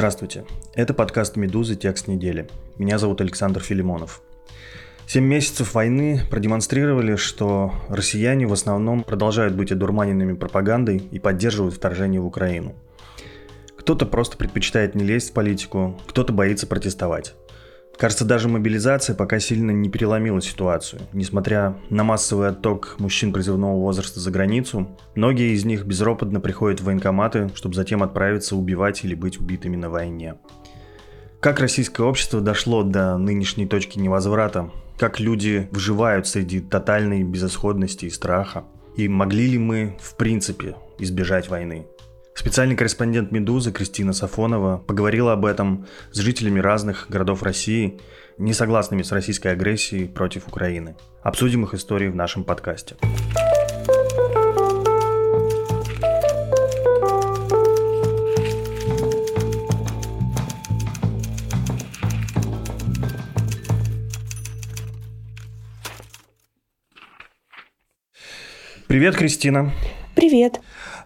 [0.00, 1.76] Здравствуйте, это подкаст «Медузы.
[1.76, 2.48] Текст недели».
[2.78, 4.22] Меня зовут Александр Филимонов.
[5.06, 12.18] Семь месяцев войны продемонстрировали, что россияне в основном продолжают быть одурманенными пропагандой и поддерживают вторжение
[12.18, 12.74] в Украину.
[13.76, 17.34] Кто-то просто предпочитает не лезть в политику, кто-то боится протестовать.
[18.00, 21.02] Кажется, даже мобилизация пока сильно не переломила ситуацию.
[21.12, 26.84] Несмотря на массовый отток мужчин призывного возраста за границу, многие из них безропотно приходят в
[26.84, 30.36] военкоматы, чтобы затем отправиться убивать или быть убитыми на войне.
[31.40, 34.70] Как российское общество дошло до нынешней точки невозврата?
[34.98, 38.64] Как люди выживают среди тотальной безысходности и страха?
[38.96, 41.86] И могли ли мы, в принципе, избежать войны?
[42.34, 48.00] Специальный корреспондент «Медузы» Кристина Сафонова поговорила об этом с жителями разных городов России,
[48.38, 50.96] не согласными с российской агрессией против Украины.
[51.22, 52.96] Обсудим их истории в нашем подкасте.
[68.86, 69.72] Привет, Кристина.
[70.16, 70.60] Привет.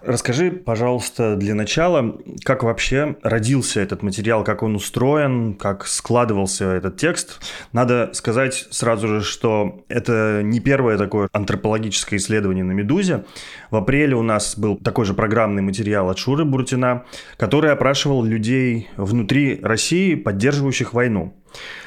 [0.07, 6.99] Расскажи, пожалуйста, для начала, как вообще родился этот материал, как он устроен, как складывался этот
[6.99, 7.41] текст.
[7.73, 13.25] Надо сказать сразу же, что это не первое такое антропологическое исследование на «Медузе».
[13.71, 17.05] В апреле у нас был такой же программный материал от Шуры Буртина,
[17.39, 21.35] который опрашивал людей внутри России, поддерживающих войну.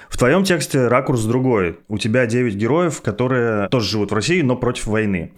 [0.09, 1.80] В твоем тексте ракурс другой.
[1.88, 5.34] У тебя 9 героев, которые тоже живут в России, но против войны.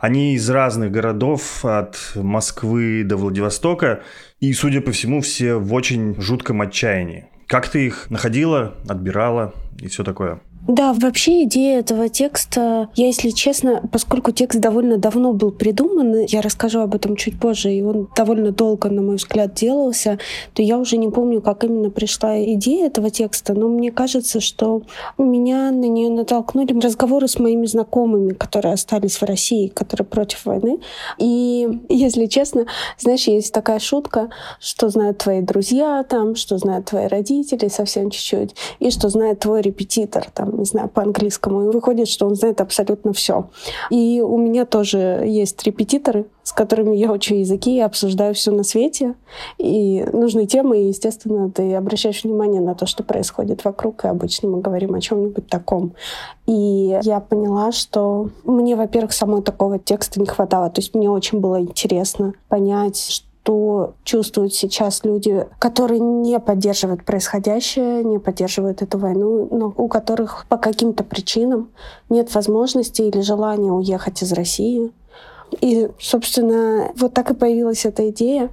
[0.00, 4.02] Они из разных городов, от Москвы до Владивостока,
[4.40, 7.26] и, судя по всему, все в очень жутком отчаянии.
[7.46, 10.40] Как ты их находила, отбирала и все такое?
[10.68, 16.40] Да, вообще идея этого текста, я, если честно, поскольку текст довольно давно был придуман, я
[16.40, 20.20] расскажу об этом чуть позже, и он довольно долго, на мой взгляд, делался,
[20.54, 24.82] то я уже не помню, как именно пришла идея этого текста, но мне кажется, что
[25.18, 30.78] меня на нее натолкнули разговоры с моими знакомыми, которые остались в России, которые против войны.
[31.18, 32.66] И, если честно,
[32.98, 34.30] знаешь, есть такая шутка,
[34.60, 39.60] что знают твои друзья там, что знают твои родители совсем чуть-чуть, и что знает твой
[39.60, 43.48] репетитор там, не знаю, по-английскому, и выходит, что он знает абсолютно все.
[43.90, 48.64] И у меня тоже есть репетиторы, с которыми я учу языки и обсуждаю все на
[48.64, 49.14] свете.
[49.58, 54.48] И нужные темы, и, естественно, ты обращаешь внимание на то, что происходит вокруг, и обычно
[54.48, 55.94] мы говорим о чем-нибудь таком.
[56.46, 60.70] И я поняла, что мне, во-первых, самого такого текста не хватало.
[60.70, 67.04] То есть мне очень было интересно понять, что что чувствуют сейчас люди, которые не поддерживают
[67.04, 71.70] происходящее, не поддерживают эту войну, но у которых по каким-то причинам
[72.08, 74.92] нет возможности или желания уехать из России.
[75.60, 78.50] И, собственно, вот так и появилась эта идея.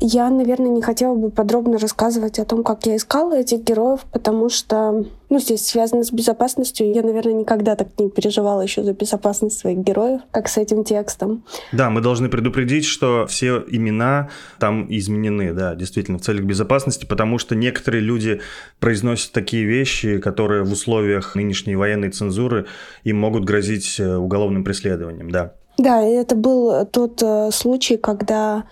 [0.00, 4.48] Я, наверное, не хотела бы подробно рассказывать о том, как я искала этих героев, потому
[4.48, 6.92] что ну, здесь связано с безопасностью.
[6.92, 11.44] Я, наверное, никогда так не переживала еще за безопасность своих героев, как с этим текстом.
[11.72, 14.28] Да, мы должны предупредить, что все имена
[14.60, 18.42] там изменены, да, действительно, в целях безопасности, потому что некоторые люди
[18.78, 22.66] произносят такие вещи, которые в условиях нынешней военной цензуры
[23.02, 25.54] им могут грозить э, уголовным преследованием, да.
[25.78, 28.64] Да, это был тот э, случай, когда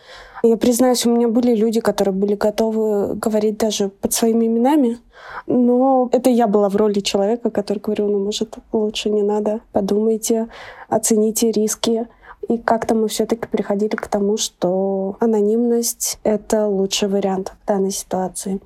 [0.45, 4.99] я признаюсь, у меня были люди, которые были готовы говорить даже под своими именами,
[5.47, 10.49] но это я была в роли человека, который говорил, ну, может, лучше не надо, подумайте,
[10.89, 12.09] оцените риски.
[12.49, 18.61] И как-то мы все-таки приходили к тому, что анонимность— это лучший вариант в данной ситуации.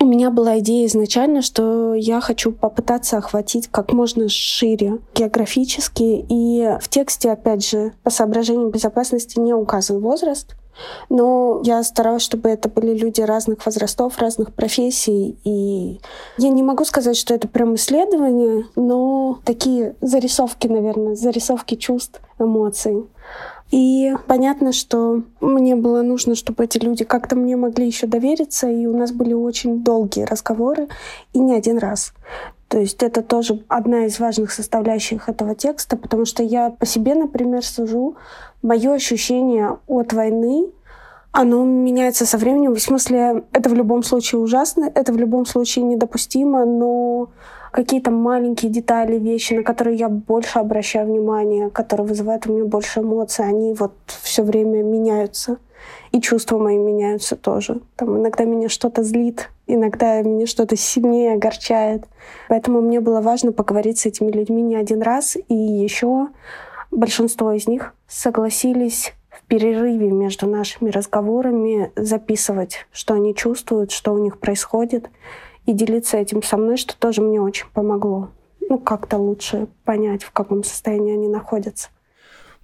[0.00, 6.26] У меня была идея изначально, что я хочу попытаться охватить как можно шире географически.
[6.28, 10.56] И в тексте, опять же, по соображениям безопасности не указан возраст.
[11.08, 15.38] Но я старалась, чтобы это были люди разных возрастов, разных профессий.
[15.44, 16.00] И
[16.38, 23.06] я не могу сказать, что это прям исследование, но такие зарисовки, наверное, зарисовки чувств, эмоций.
[23.70, 28.86] И понятно, что мне было нужно, чтобы эти люди как-то мне могли еще довериться, и
[28.86, 30.88] у нас были очень долгие разговоры,
[31.32, 32.12] и не один раз.
[32.74, 37.14] То есть это тоже одна из важных составляющих этого текста, потому что я по себе,
[37.14, 38.16] например, сужу,
[38.62, 40.72] мое ощущение от войны,
[41.30, 42.74] оно меняется со временем.
[42.74, 47.28] В смысле, это в любом случае ужасно, это в любом случае недопустимо, но
[47.70, 53.02] какие-то маленькие детали, вещи, на которые я больше обращаю внимание, которые вызывают у меня больше
[53.02, 55.58] эмоций, они вот все время меняются.
[56.10, 57.82] И чувства мои меняются тоже.
[57.94, 62.04] Там иногда меня что-то злит, иногда меня что-то сильнее огорчает.
[62.48, 65.36] Поэтому мне было важно поговорить с этими людьми не один раз.
[65.48, 66.28] И еще
[66.90, 74.18] большинство из них согласились в перерыве между нашими разговорами записывать, что они чувствуют, что у
[74.18, 75.10] них происходит
[75.66, 78.30] и делиться этим со мной, что тоже мне очень помогло.
[78.68, 81.88] Ну, как-то лучше понять, в каком состоянии они находятся.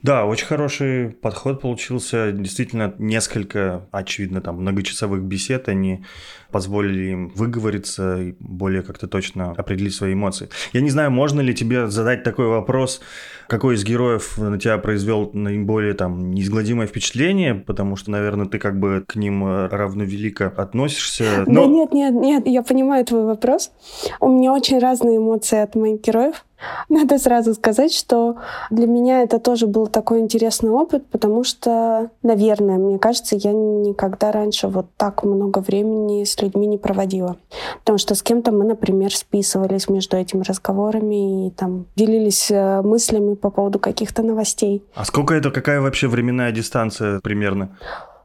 [0.03, 2.33] Да, очень хороший подход получился.
[2.33, 6.05] Действительно, несколько, очевидно, там многочасовых бесед, они
[6.51, 10.49] позволили им выговориться и более как-то точно определить свои эмоции.
[10.73, 13.01] Я не знаю, можно ли тебе задать такой вопрос,
[13.47, 18.79] какой из героев на тебя произвел наиболее там неизгладимое впечатление, потому что, наверное, ты как
[18.81, 21.45] бы к ним равновелико относишься.
[21.47, 21.67] Но...
[21.67, 23.71] Да нет, нет, нет, я понимаю твой вопрос.
[24.19, 26.45] У меня очень разные эмоции от моих героев.
[26.89, 28.37] Надо сразу сказать, что
[28.71, 34.33] для меня это тоже был такой интересный опыт, потому что, наверное, мне кажется, я никогда
[34.33, 37.37] раньше вот так много времени с людьми не проводила.
[37.81, 43.35] Потому что с кем-то мы, например, списывались между этими разговорами и там делились э, мыслями
[43.35, 44.85] по поводу каких-то новостей.
[44.95, 47.77] А сколько это, какая вообще временная дистанция примерно?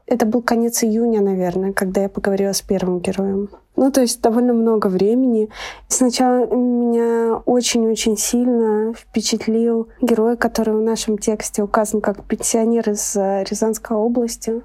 [0.06, 3.48] Это был конец июня, наверное, когда я поговорила с первым героем.
[3.74, 5.50] Ну, то есть довольно много времени.
[5.88, 13.44] Сначала меня очень-очень сильно впечатлил герой, который в нашем тексте указан как пенсионер из э,
[13.50, 14.62] Рязанской области.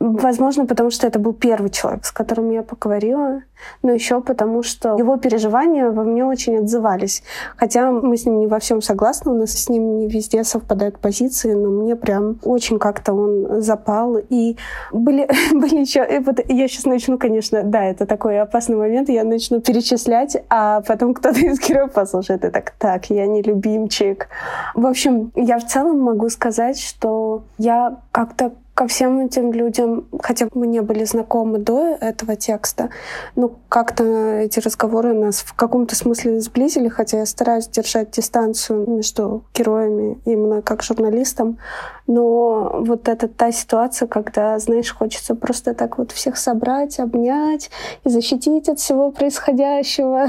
[0.00, 3.42] Возможно, потому что это был первый человек, с которым я поговорила,
[3.82, 7.24] но еще потому, что его переживания во мне очень отзывались.
[7.56, 11.00] Хотя мы с ним не во всем согласны, у нас с ним не везде совпадают
[11.00, 14.18] позиции, но мне прям очень как-то он запал.
[14.18, 14.56] И
[14.92, 16.20] были, были еще...
[16.20, 21.12] Вот я сейчас начну, конечно, да, это такой опасный момент, я начну перечислять, а потом
[21.12, 24.28] кто-то из героев послушает и так, так, я не любимчик.
[24.74, 30.46] В общем, я в целом могу сказать, что я как-то ко всем этим людям, хотя
[30.54, 32.90] мы не были знакомы до этого текста,
[33.34, 39.42] но как-то эти разговоры нас в каком-то смысле сблизили, хотя я стараюсь держать дистанцию между
[39.52, 41.58] героями именно как журналистом.
[42.06, 47.72] Но вот это та ситуация, когда, знаешь, хочется просто так вот всех собрать, обнять
[48.04, 50.28] и защитить от всего происходящего.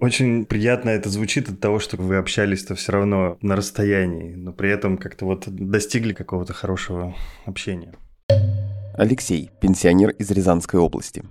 [0.00, 4.70] Очень приятно это звучит от того, что вы общались-то все равно на расстоянии, но при
[4.70, 7.14] этом как-то вот достигли какого-то хорошего
[7.44, 7.94] общения.
[8.96, 11.24] Алексей, пенсионер из Рязанской области.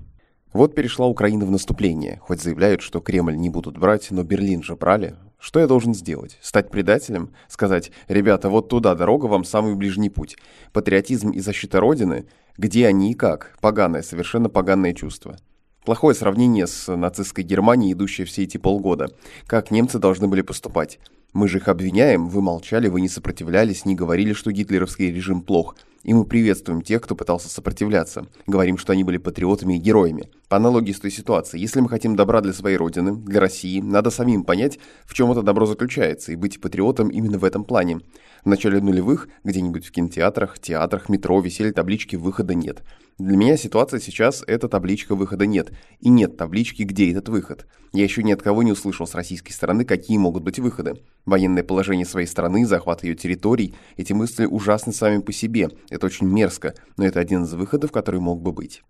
[0.53, 4.75] Вот перешла Украина в наступление, хоть заявляют, что Кремль не будут брать, но Берлин же
[4.75, 5.15] брали.
[5.39, 6.37] Что я должен сделать?
[6.41, 7.31] Стать предателем?
[7.49, 10.37] Сказать, ребята, вот туда дорога, вам самый ближний путь.
[10.71, 12.27] Патриотизм и защита Родины?
[12.57, 13.57] Где они и как?
[13.61, 15.37] Поганое, совершенно поганое чувство.
[15.85, 19.09] Плохое сравнение с нацистской Германией, идущей все эти полгода.
[19.47, 20.97] Как немцы должны были поступать?
[21.33, 25.75] Мы же их обвиняем, вы молчали, вы не сопротивлялись, не говорили, что гитлеровский режим плох.
[26.03, 28.27] И мы приветствуем тех, кто пытался сопротивляться.
[28.47, 30.29] Говорим, что они были патриотами и героями.
[30.53, 34.11] По аналогии с той ситуацией, если мы хотим добра для своей родины, для России, надо
[34.11, 38.01] самим понять, в чем это добро заключается, и быть патриотом именно в этом плане.
[38.43, 42.83] В начале нулевых где-нибудь в кинотеатрах, театрах, метро висели таблички «Выхода нет».
[43.17, 45.71] Для меня ситуация сейчас– это табличка «Выхода нет».
[46.01, 47.65] И нет таблички «Где этот выход?».
[47.91, 51.01] Я еще ни от кого не услышал с российской стороны, какие могут быть выходы.
[51.25, 55.69] Военное положение своей страны, захват ее территорий– эти мысли ужасны сами по себе.
[55.89, 58.83] Это очень мерзко, но это один из выходов, который мог бы быть.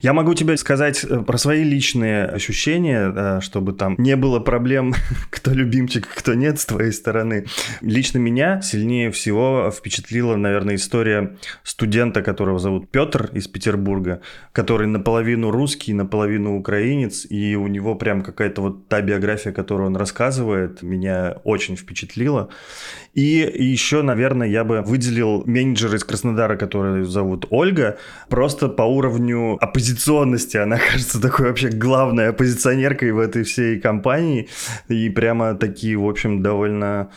[0.00, 4.94] Я могу тебе сказать э, про свои личные ощущения, чтобы там не было проблем,
[5.30, 7.46] кто любимчик, кто нет с твоей стороны.
[7.80, 14.20] Лично меня сильнее всего впечатлила, наверное, история студента, которого зовут Петр из Петербурга,
[14.52, 19.96] который наполовину русский, наполовину украинец, и у него прям какая-то вот та биография, которую он
[19.96, 22.50] рассказывает, меня очень впечатлила.
[23.18, 27.98] И еще, наверное, я бы выделил менеджера из Краснодара, который зовут Ольга,
[28.28, 30.56] просто по уровню оппозиционности.
[30.56, 34.48] Она кажется такой вообще главной оппозиционеркой в этой всей компании.
[34.88, 37.10] И прямо такие, в общем, довольно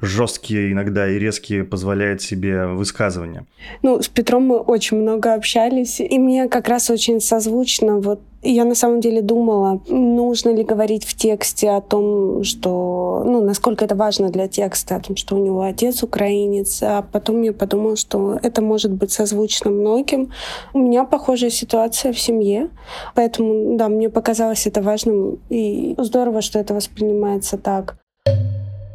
[0.00, 3.46] жесткие иногда и резкие позволяет себе высказывания.
[3.82, 8.64] Ну, с Петром мы очень много общались, и мне как раз очень созвучно вот Я
[8.66, 13.94] на самом деле думала, нужно ли говорить в тексте о том, что, ну, насколько это
[13.94, 18.38] важно для текста, о том, что у него отец украинец, а потом я подумала, что
[18.42, 20.30] это может быть созвучно многим.
[20.74, 22.68] У меня похожая ситуация в семье,
[23.14, 27.96] поэтому, да, мне показалось это важным, и здорово, что это воспринимается так.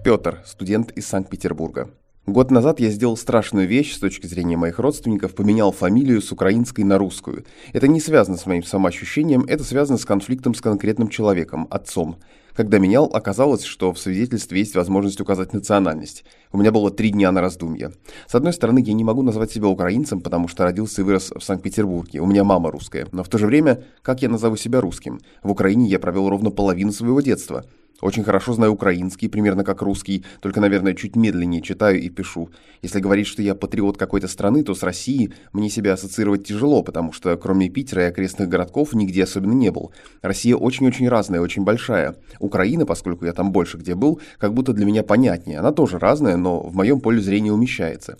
[0.03, 1.89] Петр, студент из Санкт-Петербурга.
[2.29, 6.83] Год назад я сделал страшную вещь с точки зрения моих родственников, поменял фамилию с украинской
[6.83, 7.43] на русскую.
[7.73, 12.17] Это не связано с моим самоощущением, это связано с конфликтом с конкретным человеком, отцом.
[12.53, 16.23] Когда менял, оказалось, что в свидетельстве есть возможность указать национальность.
[16.51, 17.93] У меня было три дня на раздумье.
[18.27, 21.43] С одной стороны, я не могу назвать себя украинцем, потому что родился и вырос в
[21.43, 22.19] Санкт-Петербурге.
[22.19, 23.07] У меня мама русская.
[23.11, 25.19] Но в то же время, как я назову себя русским?
[25.41, 27.65] В Украине я провел ровно половину своего детства.
[28.01, 32.49] Очень хорошо знаю украинский, примерно как русский, только, наверное, чуть медленнее читаю и пишу.
[32.81, 37.11] Если говорить, что я патриот какой-то страны, то с Россией мне себя ассоциировать тяжело, потому
[37.11, 39.91] что кроме Питера и окрестных городков нигде особенно не был.
[40.21, 42.15] Россия очень-очень разная, очень большая.
[42.39, 45.59] Украина, поскольку я там больше где был, как будто для меня понятнее.
[45.59, 48.17] Она тоже разная, но в моем поле зрения умещается.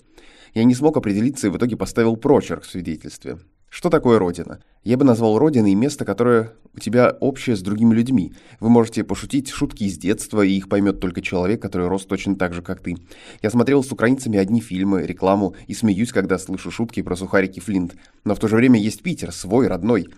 [0.54, 3.38] Я не смог определиться и в итоге поставил прочерк в свидетельстве.
[3.70, 4.58] Что такое Родина?
[4.82, 8.32] Я бы назвал Родиной место, которое у тебя общее с другими людьми.
[8.58, 12.52] Вы можете пошутить шутки из детства, и их поймет только человек, который рос точно так
[12.52, 12.96] же, как ты.
[13.42, 17.94] Я смотрел с украинцами одни фильмы, рекламу, и смеюсь, когда слышу шутки про сухарики Флинт.
[18.24, 20.08] Но в то же время есть Питер, свой, родной.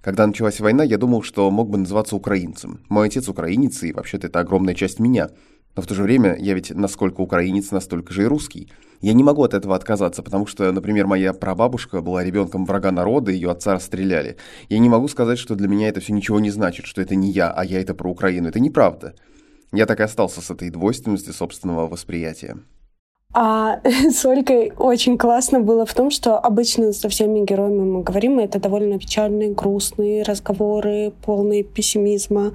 [0.00, 2.80] Когда началась война, я думал, что мог бы называться украинцем.
[2.88, 5.30] Мой отец украинец, и вообще-то это огромная часть меня.
[5.76, 8.68] Но в то же время я ведь насколько украинец, настолько же и русский.
[9.00, 13.30] Я не могу от этого отказаться, потому что, например, моя прабабушка была ребенком врага народа,
[13.30, 14.36] ее отца расстреляли.
[14.68, 17.30] Я не могу сказать, что для меня это все ничего не значит, что это не
[17.30, 18.48] я, а я это про Украину.
[18.48, 19.14] Это неправда.
[19.72, 22.56] Я так и остался с этой двойственностью собственного восприятия.
[23.38, 28.40] А с Ольгой очень классно было в том, что обычно со всеми героями мы говорим,
[28.40, 32.52] и это довольно печальные, грустные разговоры, полные пессимизма.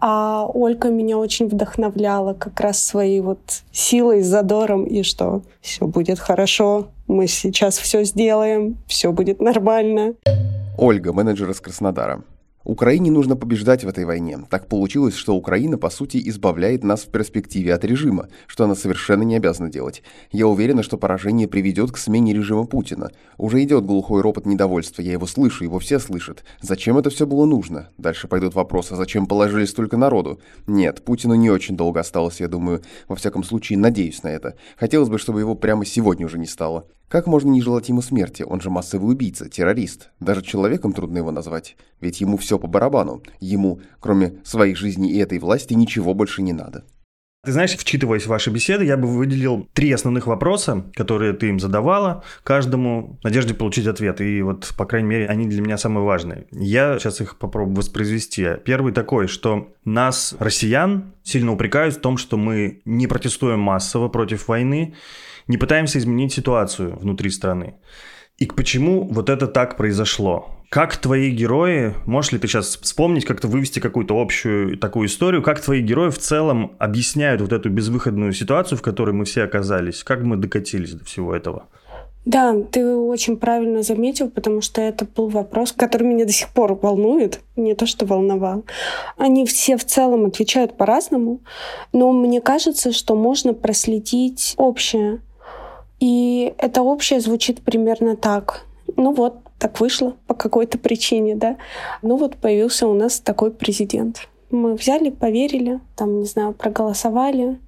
[0.00, 3.38] А Ольга меня очень вдохновляла как раз своей вот
[3.72, 10.14] силой, задором, и что все будет хорошо, мы сейчас все сделаем, все будет нормально.
[10.76, 12.22] Ольга, менеджер из Краснодара.
[12.68, 14.40] Украине нужно побеждать в этой войне.
[14.50, 19.22] Так получилось, что Украина, по сути, избавляет нас в перспективе от режима, что она совершенно
[19.22, 20.02] не обязана делать.
[20.32, 23.10] Я уверена, что поражение приведет к смене режима Путина.
[23.38, 26.44] Уже идет глухой ропот недовольства, я его слышу, его все слышат.
[26.60, 27.88] Зачем это все было нужно?
[27.96, 30.38] Дальше пойдут вопросы, зачем положили столько народу?
[30.66, 32.82] Нет, Путину не очень долго осталось, я думаю.
[33.08, 34.56] Во всяком случае, надеюсь на это.
[34.76, 36.84] Хотелось бы, чтобы его прямо сегодня уже не стало.
[37.08, 38.42] Как можно не желать ему смерти?
[38.42, 40.10] Он же массовый убийца, террорист.
[40.20, 41.76] Даже человеком трудно его назвать.
[42.00, 43.22] Ведь ему все по барабану.
[43.40, 46.84] Ему, кроме своей жизни и этой власти, ничего больше не надо.
[47.44, 51.60] Ты знаешь, вчитываясь в ваши беседы, я бы выделил три основных вопроса, которые ты им
[51.60, 54.20] задавала, каждому в надежде получить ответ.
[54.20, 56.46] И вот, по крайней мере, они для меня самые важные.
[56.50, 58.56] Я сейчас их попробую воспроизвести.
[58.64, 64.48] Первый такой, что нас, россиян, сильно упрекают в том, что мы не протестуем массово против
[64.48, 64.94] войны,
[65.48, 67.74] не пытаемся изменить ситуацию внутри страны.
[68.38, 70.54] И почему вот это так произошло?
[70.68, 75.60] Как твои герои, можешь ли ты сейчас вспомнить, как-то вывести какую-то общую такую историю, как
[75.60, 80.04] твои герои в целом объясняют вот эту безвыходную ситуацию, в которой мы все оказались?
[80.04, 81.64] Как мы докатились до всего этого?
[82.28, 86.74] Да, ты очень правильно заметил, потому что это был вопрос, который меня до сих пор
[86.74, 88.66] волнует, не то что волновал.
[89.16, 91.40] Они все в целом отвечают по-разному,
[91.94, 95.22] но мне кажется, что можно проследить общее
[96.00, 98.66] и это общее звучит примерно так.
[98.96, 101.56] Ну вот, так вышло по какой-то причине, да.
[102.02, 104.28] Ну вот появился у нас такой президент.
[104.50, 107.58] Мы взяли, поверили, там, не знаю, проголосовали.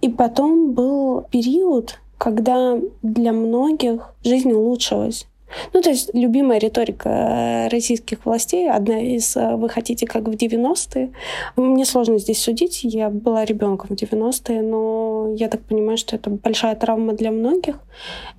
[0.00, 5.26] И потом был период, когда для многих жизнь улучшилась.
[5.72, 10.32] Ну, то есть любимая риторика э, российских властей, одна из э, «вы хотите как в
[10.32, 11.12] 90-е».
[11.56, 16.30] Мне сложно здесь судить, я была ребенком в 90-е, но я так понимаю, что это
[16.30, 17.76] большая травма для многих,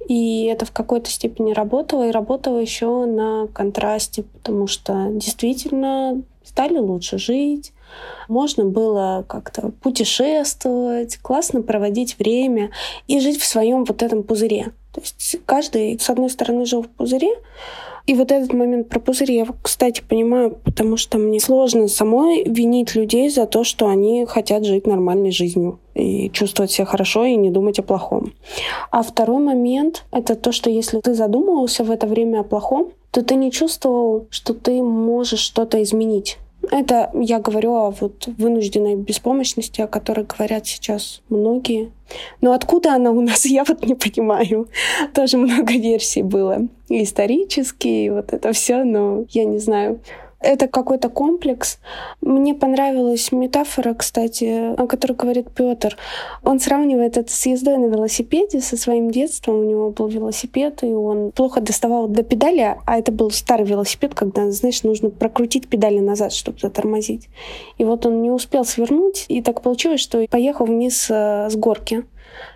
[0.07, 6.77] и это в какой-то степени работало, и работало еще на контрасте, потому что действительно стали
[6.77, 7.73] лучше жить,
[8.27, 12.71] можно было как-то путешествовать, классно проводить время
[13.07, 14.71] и жить в своем вот этом пузыре.
[14.93, 17.35] То есть каждый, с одной стороны, жил в пузыре,
[18.09, 22.95] и вот этот момент про пузырь я, кстати, понимаю, потому что мне сложно самой винить
[22.95, 27.51] людей за то, что они хотят жить нормальной жизнью и чувствовать себя хорошо и не
[27.51, 28.33] думать о плохом.
[28.89, 33.23] А второй момент— это то, что если ты задумывался в это время о плохом, то
[33.23, 36.39] ты не чувствовал, что ты можешь что-то изменить.
[36.71, 41.91] Это я говорю о вот вынужденной беспомощности, о которой говорят сейчас многие.
[42.41, 44.67] Но откуда она у нас, я вот не понимаю.
[45.13, 46.67] Тоже много версий было.
[46.87, 50.01] И исторические, и вот это все, но я не знаю.
[50.41, 51.79] Это какой-то комплекс.
[52.21, 55.97] Мне понравилась метафора, кстати, о которой говорит Петр.
[56.43, 59.59] Он сравнивает это с ездой на велосипеде, со своим детством.
[59.59, 64.15] У него был велосипед, и он плохо доставал до педали, а это был старый велосипед,
[64.15, 67.27] когда, знаешь, нужно прокрутить педали назад, чтобы затормозить.
[67.77, 72.05] И вот он не успел свернуть, и так получилось, что поехал вниз э, с горки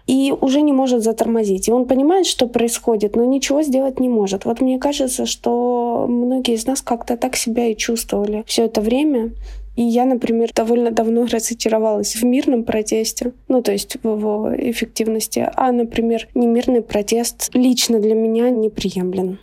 [0.07, 1.67] и уже не может затормозить.
[1.67, 4.45] И он понимает, что происходит, но ничего сделать не может.
[4.45, 9.31] Вот мне кажется, что многие из нас как-то так себя и чувствовали все это время.
[9.75, 15.49] И я, например, довольно давно разочаровалась в мирном протесте, ну, то есть в его эффективности,
[15.55, 19.39] а, например, немирный протест лично для меня неприемлем.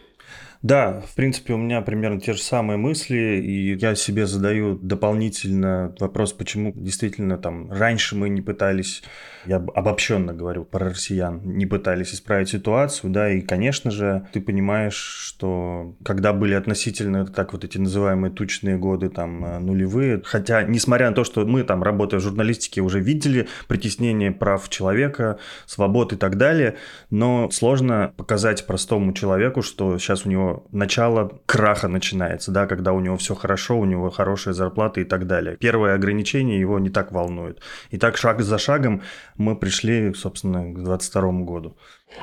[0.62, 5.94] Да, в принципе, у меня примерно те же самые мысли, и я себе задаю дополнительно
[5.98, 9.02] вопрос, почему действительно там раньше мы не пытались
[9.46, 14.94] я обобщенно говорю про россиян, не пытались исправить ситуацию, да, и, конечно же, ты понимаешь,
[14.96, 21.08] что когда были относительно так вот эти называемые тучные годы, там, э, нулевые, хотя, несмотря
[21.08, 26.16] на то, что мы там, работая в журналистике, уже видели притеснение прав человека, свобод и
[26.16, 26.76] так далее,
[27.08, 33.00] но сложно показать простому человеку, что сейчас у него начало краха начинается, да, когда у
[33.00, 35.56] него все хорошо, у него хорошая зарплата и так далее.
[35.56, 37.60] Первое ограничение его не так волнует.
[37.90, 39.02] И так шаг за шагом
[39.36, 41.76] мы пришли, собственно, к 22 году.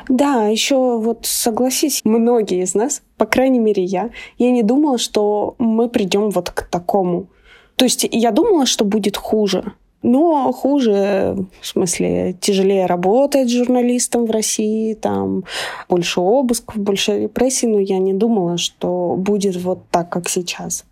[0.09, 5.55] Да, еще вот согласись, многие из нас, по крайней мере я, я не думала, что
[5.59, 7.29] мы придем вот к такому.
[7.75, 9.73] То есть я думала, что будет хуже.
[10.03, 15.43] Но хуже, в смысле, тяжелее работать журналистом в России, там
[15.89, 20.85] больше обысков, больше репрессий, но я не думала, что будет вот так, как сейчас.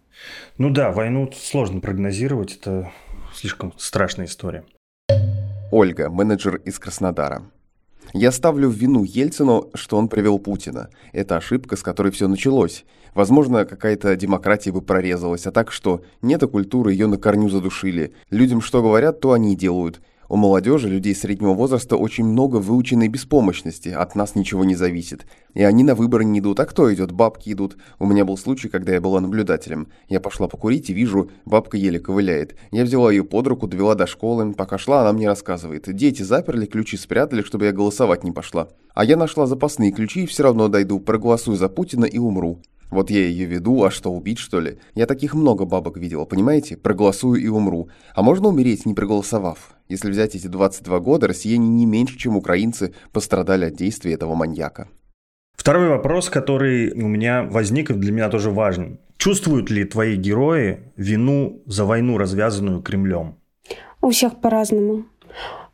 [0.58, 2.92] Ну да, войну сложно прогнозировать, это
[3.34, 4.64] слишком страшная история.
[5.72, 7.44] Ольга, менеджер из Краснодара.
[8.18, 10.90] Я ставлю в вину Ельцину, что он привел Путина.
[11.12, 12.86] Это ошибка, с которой все началось.
[13.14, 18.14] Возможно, какая-то демократия бы прорезалась, а так что нет культуры, ее на корню задушили.
[18.30, 20.00] Людям что говорят, то они и делают.
[20.28, 25.28] У молодежи, людей среднего возраста, очень много выученной беспомощности, от нас ничего не зависит.
[25.54, 26.60] И они на выборы не идут.
[26.60, 27.12] А кто идет?
[27.12, 27.78] Бабки идут.
[28.00, 29.88] У меня был случай, когда я была наблюдателем.
[30.10, 32.56] Я пошла покурить и вижу, бабка еле ковыляет.
[32.72, 34.54] Я взяла ее под руку, довела до школы.
[34.54, 35.94] Пока шла, она мне рассказывает.
[35.94, 38.70] Дети заперли, ключи спрятали, чтобы я голосовать не пошла.
[38.96, 42.62] А я нашла запасные ключи и все равно дойду, проголосую за Путина и умру.
[42.90, 44.78] Вот я ее веду, а что, убить что ли?
[44.94, 46.78] Я таких много бабок видела, понимаете?
[46.78, 47.90] Проголосую и умру.
[48.14, 49.76] А можно умереть, не проголосовав?
[49.90, 54.88] Если взять эти 22 года, россияне не меньше, чем украинцы, пострадали от действий этого маньяка.
[55.56, 59.00] Второй вопрос, который у меня возник и для меня тоже важен.
[59.18, 63.36] Чувствуют ли твои герои вину за войну, развязанную Кремлем?
[64.02, 65.06] У всех по-разному.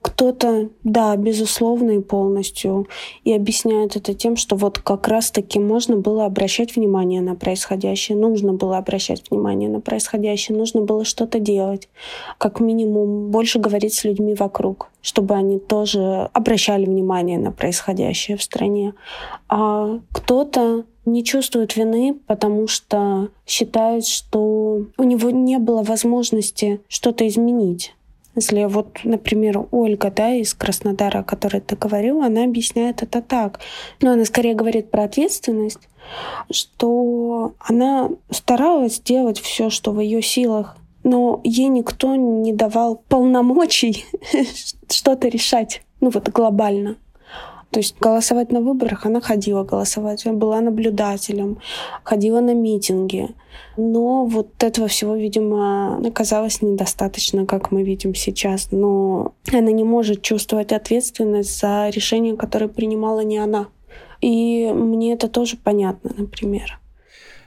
[0.01, 2.87] Кто-то, да, безусловно и полностью,
[3.23, 8.53] и объясняет это тем, что вот как раз-таки можно было обращать внимание на происходящее, нужно
[8.53, 11.87] было обращать внимание на происходящее, нужно было что-то делать,
[12.39, 18.43] как минимум больше говорить с людьми вокруг, чтобы они тоже обращали внимание на происходящее в
[18.43, 18.93] стране.
[19.49, 27.27] А кто-то не чувствует вины, потому что считает, что у него не было возможности что-то
[27.27, 27.93] изменить.
[28.35, 33.59] Если вот, например, Ольга, да, из Краснодара, о которой ты говорил, она объясняет это так.
[34.01, 35.79] Но она скорее говорит про ответственность,
[36.49, 44.05] что она старалась сделать все, что в ее силах, но ей никто не давал полномочий
[44.89, 46.97] что-то решать, ну вот глобально.
[47.71, 51.57] То есть голосовать на выборах она ходила голосовать, была наблюдателем,
[52.03, 53.29] ходила на митинги.
[53.77, 58.71] Но вот этого всего, видимо, оказалось недостаточно, как мы видим сейчас.
[58.71, 63.67] Но она не может чувствовать ответственность за решение, которое принимала не она.
[64.19, 66.80] И мне это тоже понятно, например.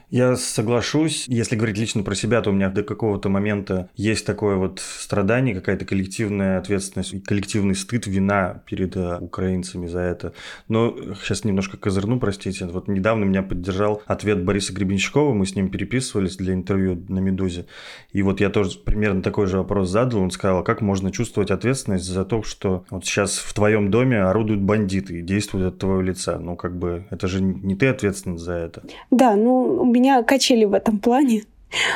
[0.09, 1.25] Я соглашусь.
[1.27, 5.55] Если говорить лично про себя, то у меня до какого-то момента есть такое вот страдание,
[5.55, 10.33] какая-то коллективная ответственность, коллективный стыд, вина перед э, украинцами за это.
[10.67, 12.65] Но сейчас немножко козырну, простите.
[12.65, 17.65] Вот недавно меня поддержал ответ Бориса Гребенщикова, мы с ним переписывались для интервью на «Медузе».
[18.11, 20.21] И вот я тоже примерно такой же вопрос задал.
[20.21, 24.21] Он сказал, а как можно чувствовать ответственность за то, что вот сейчас в твоем доме
[24.21, 26.37] орудуют бандиты и действуют от твоего лица?
[26.39, 28.83] Ну, как бы, это же не ты ответственен за это.
[29.11, 31.43] Да, ну, меня качели в этом плане.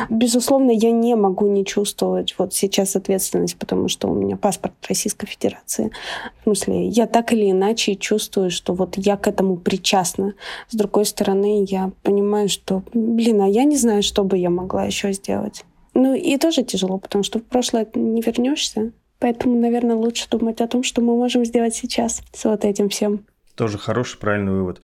[0.09, 5.27] Безусловно, я не могу не чувствовать вот сейчас ответственность, потому что у меня паспорт Российской
[5.27, 5.91] Федерации.
[6.39, 10.33] В смысле, я так или иначе чувствую, что вот я к этому причастна.
[10.69, 14.85] С другой стороны, я понимаю, что, блин, а я не знаю, что бы я могла
[14.85, 15.63] еще сделать.
[15.93, 18.91] Ну и тоже тяжело, потому что в прошлое не вернешься.
[19.19, 23.25] Поэтому, наверное, лучше думать о том, что мы можем сделать сейчас с вот этим всем.
[23.55, 24.81] Тоже хороший, правильный вывод.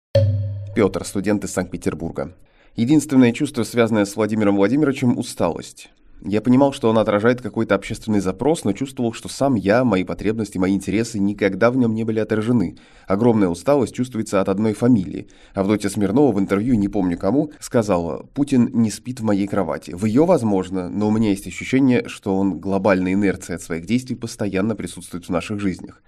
[0.74, 2.34] Петр, студент из Санкт-Петербурга.
[2.78, 5.90] Единственное чувство, связанное с Владимиром Владимировичем– усталость.
[6.24, 10.58] Я понимал, что он отражает какой-то общественный запрос, но чувствовал, что сам я, мои потребности,
[10.58, 12.76] мои интересы никогда в нем не были отражены.
[13.08, 15.26] Огромная усталость чувствуется от одной фамилии.
[15.54, 19.90] Авдотья Смирнова в интервью, не помню кому, сказала, «Путин не спит в моей кровати».
[19.90, 24.14] В ее возможно, но у меня есть ощущение, что он глобальная инерция от своих действий
[24.14, 26.00] постоянно присутствует в наших жизнях.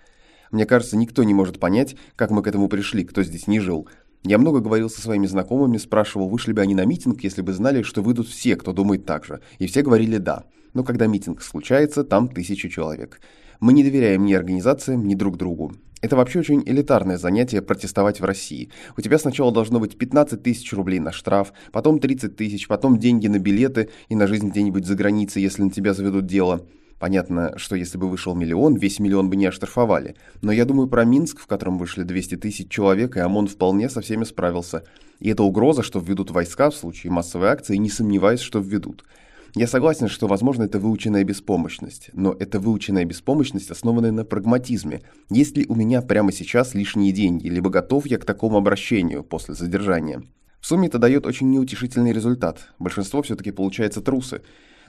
[0.51, 3.89] Мне кажется, никто не может понять, как мы к этому пришли, кто здесь не жил.
[4.23, 7.83] Я много говорил со своими знакомыми, спрашивал, вышли бы они на митинг, если бы знали,
[7.83, 9.41] что выйдут все, кто думает так же.
[9.59, 10.45] И все говорили «да».
[10.75, 13.21] Но когда митинг случается, там тысячи человек.
[13.61, 15.73] Мы не доверяем ни организациям, ни друг другу.
[16.03, 18.71] Это вообще очень элитарное занятие протестовать в России.
[18.97, 23.27] У тебя сначала должно быть 15 тысяч рублей на штраф, потом 30 тысяч, потом деньги
[23.27, 26.67] на билеты и на жизнь где-нибудь за границей, если на тебя заведут дело.
[27.01, 30.17] Понятно, что если бы вышел миллион, весь миллион бы не оштрафовали.
[30.43, 34.03] Но я думаю про Минск, в котором вышли 200 тысяч человек, и ОМОН вполне со
[34.03, 34.85] всеми справился.
[35.19, 39.07] И это угроза, что введут войска в случае массовой акции, не сомневаюсь, что введут.
[39.55, 45.01] Я согласен, что, возможно, это выученная беспомощность, но это выученная беспомощность, основанная на прагматизме.
[45.31, 49.55] Есть ли у меня прямо сейчас лишние деньги, либо готов я к такому обращению после
[49.55, 50.23] задержания?
[50.61, 52.69] В сумме это дает очень неутешительный результат.
[52.79, 54.43] Большинство все-таки получается трусы.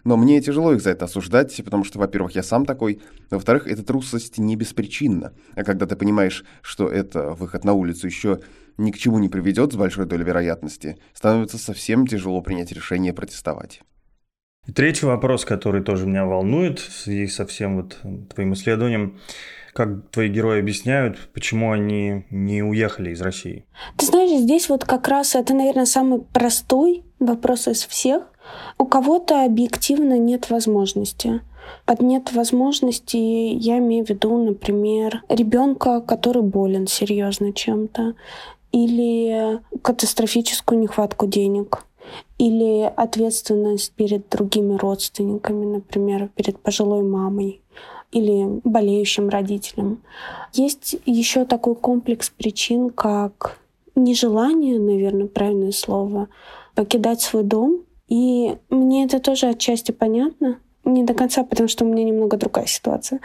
[0.03, 3.83] Но мне тяжело их за это осуждать, потому что, во-первых, я сам такой, во-вторых, эта
[3.83, 5.33] трусость не беспричинна.
[5.55, 8.39] А когда ты понимаешь, что это выход на улицу еще
[8.77, 13.81] ни к чему не приведет с большой долей вероятности, становится совсем тяжело принять решение протестовать.
[14.67, 17.97] И третий вопрос, который тоже меня волнует в связи со всем вот
[18.33, 19.19] твоим исследованием,
[19.73, 23.65] как твои герои объясняют, почему они не уехали из России?
[23.97, 28.30] Ты знаешь, здесь вот как раз это, наверное, самый простой вопрос из всех.
[28.77, 31.41] У кого-то объективно нет возможности.
[31.85, 38.15] Под нет возможности я имею в виду, например, ребенка, который болен серьезно чем-то,
[38.71, 41.85] или катастрофическую нехватку денег,
[42.37, 47.61] или ответственность перед другими родственниками, например, перед пожилой мамой
[48.11, 50.01] или болеющим родителем.
[50.53, 53.57] Есть еще такой комплекс причин, как
[53.95, 56.27] нежелание, наверное, правильное слово,
[56.75, 57.81] покидать свой дом.
[58.11, 60.59] И мне это тоже отчасти понятно.
[60.83, 63.21] Не до конца, потому что у меня немного другая ситуация.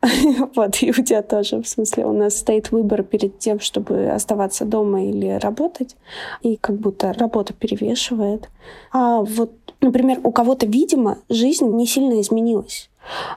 [0.54, 1.60] вот, и у тебя тоже.
[1.60, 5.94] В смысле, у нас стоит выбор перед тем, чтобы оставаться дома или работать.
[6.40, 8.48] И как будто работа перевешивает.
[8.92, 12.88] А вот, например, у кого-то, видимо, жизнь не сильно изменилась.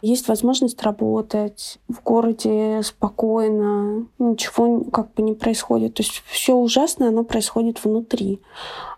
[0.01, 5.95] Есть возможность работать в городе спокойно, ничего как бы не происходит.
[5.95, 8.39] То есть все ужасное, оно происходит внутри.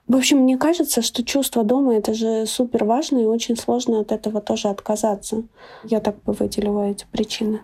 [0.07, 4.11] В общем, мне кажется, что чувство дома— это же супер важно, и очень сложно от
[4.11, 5.43] этого тоже отказаться.
[5.83, 7.61] Я так бы выделила эти причины.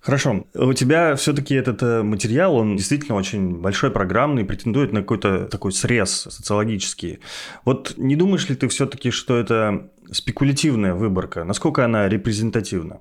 [0.00, 0.46] Хорошо.
[0.54, 5.72] У тебя все-таки этот э, материал, он действительно очень большой, программный, претендует на какой-то такой
[5.72, 7.20] срез социологический.
[7.66, 11.44] Вот не думаешь ли ты все-таки, что это спекулятивная выборка?
[11.44, 13.00] Насколько она репрезентативна?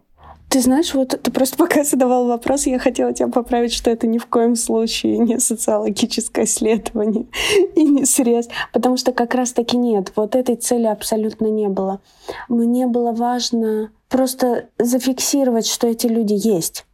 [0.50, 4.18] Ты знаешь, вот ты просто пока задавал вопрос, я хотела тебя поправить, что это ни
[4.18, 7.28] в коем случае не социологическое исследование
[7.76, 12.02] и не срез, потому что как раз-таки нет, вот этой цели абсолютно не было.
[12.48, 16.86] Мне было важно просто зафиксировать, что эти люди есть.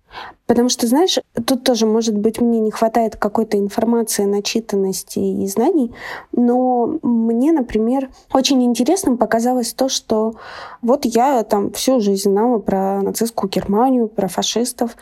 [0.47, 5.93] Потому что, знаешь, тут тоже, может быть, мне не хватает какой-то информации, начитанности и знаний,
[6.31, 10.35] но мне, например, очень интересным показалось то, что
[10.81, 14.95] вот я там всю жизнь знала про нацистскую Германию, про фашистов,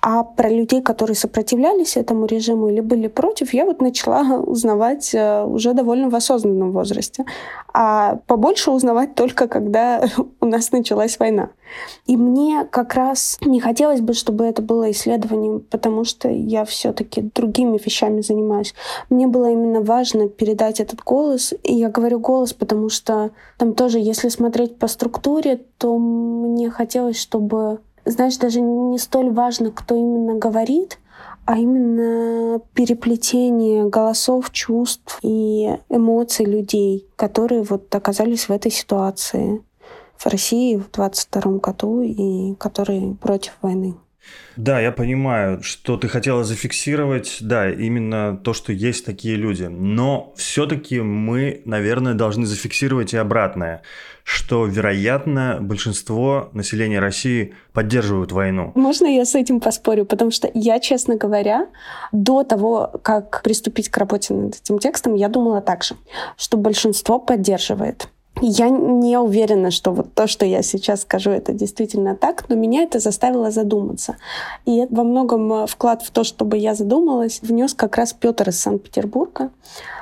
[0.00, 5.42] а про людей, которые сопротивлялись этому режиму или были против, я вот начала узнавать э,
[5.44, 7.24] уже довольно в осознанном возрасте.
[7.74, 10.04] А побольше узнавать только, когда
[10.40, 11.50] у нас началась война.
[12.06, 17.20] И мне как раз не хотелось бы, чтобы это было исследованием, потому что я все-таки
[17.34, 18.74] другими вещами занимаюсь.
[19.10, 21.52] Мне было именно важно передать этот голос.
[21.64, 27.20] И я говорю голос, потому что там тоже, если смотреть по структуре, то мне хотелось,
[27.20, 27.80] чтобы
[28.10, 30.98] знаешь, даже не столь важно, кто именно говорит,
[31.44, 39.62] а именно переплетение голосов, чувств и эмоций людей, которые вот оказались в этой ситуации
[40.16, 43.94] в России в 22 году и которые против войны.
[44.58, 49.62] Да, я понимаю, что ты хотела зафиксировать, да, именно то, что есть такие люди.
[49.64, 53.82] Но все-таки мы, наверное, должны зафиксировать и обратное,
[54.24, 58.72] что, вероятно, большинство населения России поддерживают войну.
[58.74, 60.04] Можно я с этим поспорю?
[60.04, 61.68] Потому что я, честно говоря,
[62.10, 65.94] до того, как приступить к работе над этим текстом, я думала так же,
[66.36, 68.08] что большинство поддерживает.
[68.40, 72.82] Я не уверена, что вот то, что я сейчас скажу, это действительно так, но меня
[72.82, 74.16] это заставило задуматься.
[74.64, 78.60] И во многом э, вклад в то, чтобы я задумалась, внес как раз Петр из
[78.60, 79.50] Санкт-Петербурга.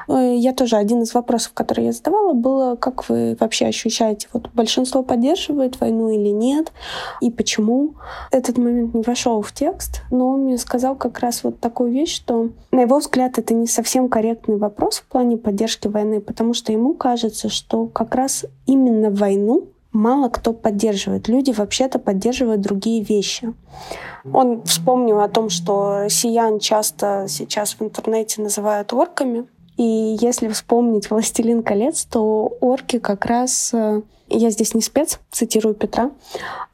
[0.08, 4.50] Э, я тоже один из вопросов, которые я задавала, было, как вы вообще ощущаете, вот
[4.54, 6.72] большинство поддерживает войну или нет,
[7.20, 7.94] и почему.
[8.30, 12.14] Этот момент не вошел в текст, но он мне сказал как раз вот такую вещь,
[12.14, 16.72] что, на его взгляд, это не совсем корректный вопрос в плане поддержки войны, потому что
[16.72, 18.25] ему кажется, что как раз
[18.66, 21.28] именно войну мало кто поддерживает.
[21.28, 23.52] Люди вообще-то поддерживают другие вещи.
[24.32, 29.46] Он вспомнил о том, что россиян часто сейчас в интернете называют орками.
[29.76, 33.74] И если вспомнить «Властелин колец», то орки как раз...
[33.74, 36.10] Э, я здесь не спец, цитирую Петра.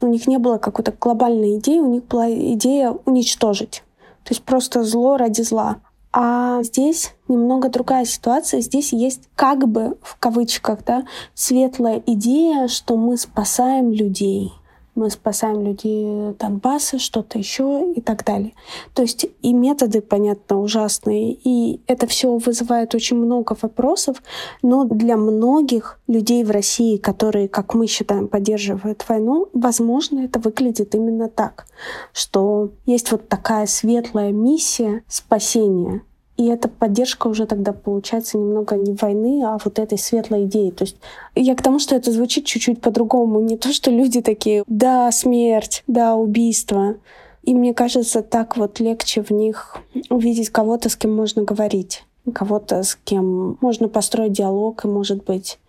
[0.01, 3.83] У них не было какой-то глобальной идеи, у них была идея уничтожить.
[4.23, 5.77] То есть просто зло ради зла.
[6.15, 8.61] А здесь немного другая ситуация.
[8.61, 14.53] Здесь есть как бы в кавычках да, светлая идея, что мы спасаем людей
[14.95, 18.53] мы спасаем людей Донбасса, что-то еще и так далее.
[18.93, 24.21] То есть и методы, понятно, ужасные, и это все вызывает очень много вопросов,
[24.61, 30.95] но для многих людей в России, которые, как мы считаем, поддерживают войну, возможно, это выглядит
[30.95, 31.65] именно так,
[32.13, 36.01] что есть вот такая светлая миссия спасения
[36.35, 40.71] и эта поддержка уже тогда получается немного не войны, а вот этой светлой идеи.
[40.71, 40.97] То есть
[41.35, 43.39] я к тому, что это звучит чуть-чуть по-другому.
[43.39, 46.95] Не то, что люди такие, да, смерть, да, убийство.
[47.43, 49.77] И мне кажется, так вот легче в них
[50.09, 55.59] увидеть кого-то, с кем можно говорить, кого-то, с кем можно построить диалог, и, может быть,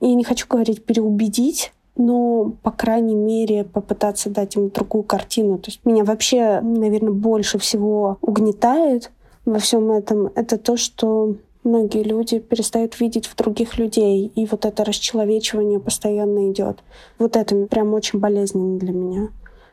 [0.00, 5.58] я не хочу говорить переубедить, но, по крайней мере, попытаться дать им другую картину.
[5.58, 9.10] То есть меня вообще, наверное, больше всего угнетает
[9.44, 14.64] во всем этом, это то, что многие люди перестают видеть в других людей, и вот
[14.64, 16.78] это расчеловечивание постоянно идет.
[17.18, 19.28] Вот это прям очень болезненно для меня.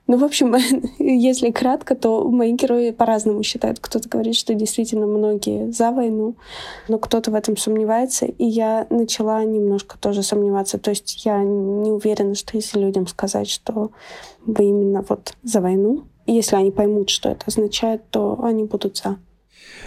[0.07, 0.55] Ну, в общем,
[0.99, 3.79] если кратко, то мои герои по-разному считают.
[3.79, 6.35] Кто-то говорит, что действительно многие за войну,
[6.87, 10.79] но кто-то в этом сомневается, и я начала немножко тоже сомневаться.
[10.79, 13.91] То есть я не уверена, что если людям сказать, что
[14.45, 19.17] вы именно вот за войну, если они поймут, что это означает, то они будут за.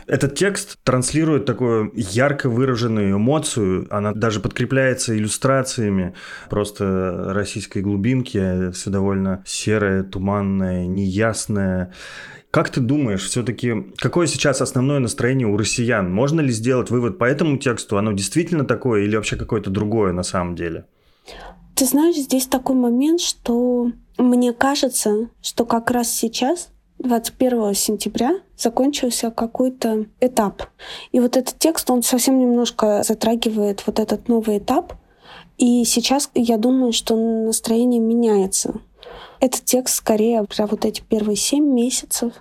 [0.07, 6.15] Этот текст транслирует такую ярко выраженную эмоцию, она даже подкрепляется иллюстрациями
[6.51, 11.93] просто российской глубинки, все довольно серое, туманное, неясное.
[12.51, 16.13] Как ты думаешь, все-таки какое сейчас основное настроение у россиян?
[16.13, 17.99] Можно ли сделать вывод по этому тексту?
[17.99, 20.87] Оно действительно такое или вообще какое-то другое на самом деле?
[21.75, 26.69] Ты знаешь, здесь такой момент, что мне кажется, что как раз сейчас
[27.05, 30.63] 21 сентября закончился какой-то этап.
[31.13, 34.95] И вот этот текст, он совсем немножко затрагивает вот этот новый этап.
[35.59, 38.81] И сейчас я думаю, что настроение меняется.
[39.41, 42.33] Этот текст скорее про вот эти первые семь месяцев,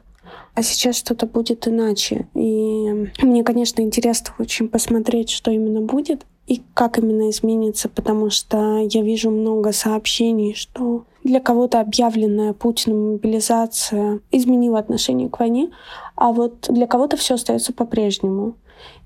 [0.56, 2.28] а сейчас что-то будет иначе.
[2.34, 8.80] И мне, конечно, интересно очень посмотреть, что именно будет и как именно изменится, потому что
[8.80, 15.72] я вижу много сообщений, что для кого-то объявленная Путиным мобилизация изменила отношение к войне,
[16.16, 18.56] а вот для кого-то все остается по-прежнему.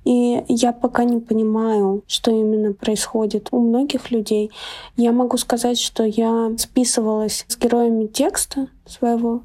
[0.04, 4.52] И я пока не понимаю, что именно происходит у многих людей.
[4.96, 9.42] Я могу сказать, что я списывалась с героями текста своего,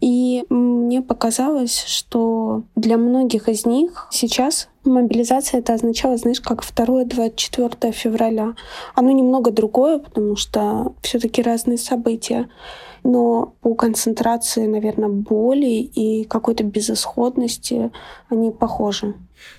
[0.00, 7.92] и мне показалось, что для многих из них сейчас мобилизация это означало, знаешь, как 2-24
[7.92, 8.54] февраля.
[8.94, 12.48] Оно немного другое, потому что все-таки разные события
[13.08, 17.90] но по концентрации, наверное, боли и какой-то безысходности
[18.28, 19.14] они похожи.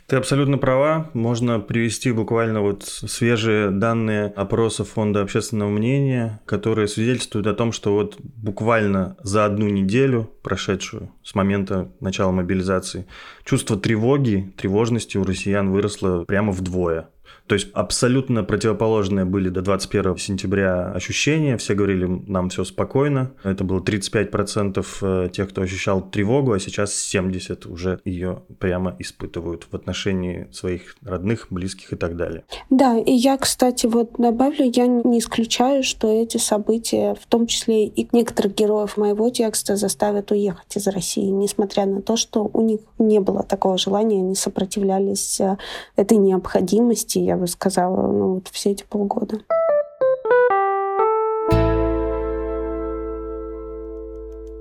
[0.06, 1.10] Ты абсолютно права.
[1.14, 7.94] Можно привести буквально вот свежие данные опроса Фонда общественного мнения, которые свидетельствуют о том, что
[7.94, 13.08] вот буквально за одну неделю, прошедшую с момента начала мобилизации,
[13.46, 17.10] чувство тревоги, тревожности у россиян выросло прямо вдвое.
[17.50, 21.58] То есть абсолютно противоположные были до 21 сентября ощущения.
[21.58, 23.32] Все говорили, нам все спокойно.
[23.44, 29.66] Это было 35% э, тех, кто ощущал тревогу, а сейчас 70% уже ее прямо испытывают
[29.72, 32.44] в отношении своих родных, близких и так далее.
[32.70, 37.88] Да, и я, кстати, вот добавлю, я не исключаю, что эти события, в том числе
[37.88, 42.82] и некоторых героев моего текста, заставят уехать из России, несмотря на то, что у них
[43.00, 45.58] не было такого желания, они сопротивлялись э,
[45.96, 47.18] этой необходимости.
[47.18, 49.40] Я бы сказала, ну вот все эти полгода.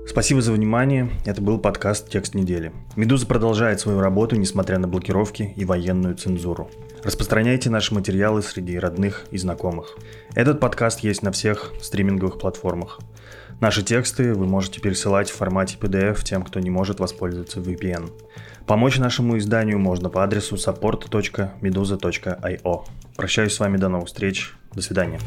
[0.09, 1.11] Спасибо за внимание.
[1.25, 2.71] Это был подкаст «Текст недели».
[2.95, 6.71] «Медуза» продолжает свою работу, несмотря на блокировки и военную цензуру.
[7.03, 9.97] Распространяйте наши материалы среди родных и знакомых.
[10.33, 12.99] Этот подкаст есть на всех стриминговых платформах.
[13.59, 18.09] Наши тексты вы можете пересылать в формате PDF тем, кто не может воспользоваться VPN.
[18.69, 22.85] Помочь нашему изданию можно по адресу support.meduza.io.
[23.15, 24.53] Прощаюсь с вами до новых встреч.
[24.75, 25.19] До свидания.